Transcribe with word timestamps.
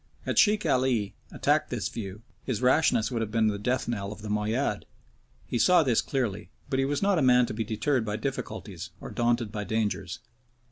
Had 0.23 0.39
Sheikh 0.39 0.65
Ali 0.65 1.13
attacked 1.31 1.69
this 1.69 1.87
view, 1.87 2.23
his 2.43 2.59
rashness 2.63 3.11
would 3.11 3.21
have 3.21 3.29
been 3.29 3.49
the 3.49 3.59
death 3.59 3.87
knell 3.87 4.11
of 4.11 4.23
the 4.23 4.29
Moayyad. 4.31 4.85
He 5.45 5.59
saw 5.59 5.83
this 5.83 6.01
clearly, 6.01 6.49
but 6.71 6.79
he 6.79 6.85
was 6.85 7.03
not 7.03 7.19
a 7.19 7.21
man 7.21 7.45
to 7.45 7.53
be 7.53 7.63
deterred 7.63 8.03
by 8.03 8.15
difficulties, 8.15 8.89
or 8.99 9.11
daunted 9.11 9.51
by 9.51 9.63
dangers. 9.63 10.17